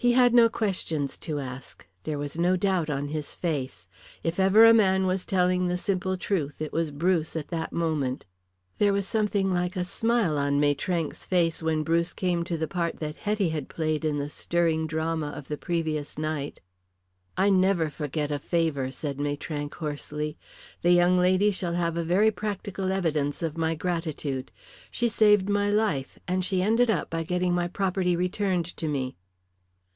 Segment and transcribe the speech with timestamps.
[0.00, 3.88] He had no questions to ask; there was no doubt on his face.
[4.22, 8.24] If ever a man was telling the simple truth it was Bruce at that moment.
[8.78, 13.00] There was something like a smile on Maitrank's face when Bruce came to the part
[13.00, 16.60] that Hetty had played in the stirring drama of the previous night.
[17.36, 20.38] "I never forget a favour," said Maitrank, hoarsely.
[20.80, 24.52] "The young lady shall have a very practical evidence of my gratitude.
[24.92, 29.16] She saved my life, and she ended up by getting my property returned to me."